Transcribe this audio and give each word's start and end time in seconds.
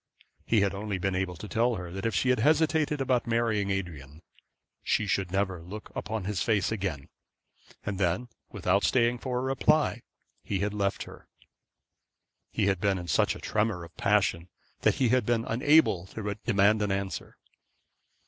He 0.47 0.61
had 0.61 0.73
only 0.73 0.97
been 0.97 1.13
able 1.13 1.35
to 1.35 1.47
tell 1.47 1.75
her 1.75 1.91
that 1.91 2.07
if 2.07 2.15
she 2.15 2.29
hesitated 2.29 2.99
about 3.01 3.27
marrying 3.27 3.69
Adrian 3.69 4.19
she 4.81 5.05
should 5.05 5.31
never 5.31 5.61
look 5.61 5.91
upon 5.95 6.23
his 6.25 6.41
face 6.41 6.71
again; 6.71 7.07
and 7.85 7.99
then 7.99 8.27
without 8.49 8.83
staying 8.83 9.19
for 9.19 9.37
a 9.37 9.41
reply 9.43 10.01
he 10.41 10.57
had 10.57 10.73
left 10.73 11.03
her. 11.03 11.27
He 12.49 12.65
had 12.65 12.81
been 12.81 12.97
in 12.97 13.09
such 13.09 13.35
a 13.35 13.39
tremor 13.39 13.83
of 13.83 13.95
passion 13.95 14.49
that 14.79 14.95
he 14.95 15.09
had 15.09 15.23
been 15.23 15.45
unable 15.45 16.07
to 16.07 16.33
demand 16.45 16.81
an 16.81 16.91
answer. 16.91 17.37